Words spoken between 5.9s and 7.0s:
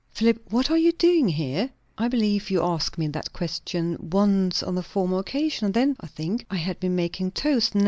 I think, I had been